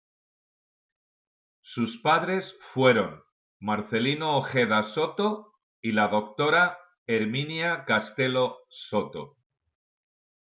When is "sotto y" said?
4.81-5.91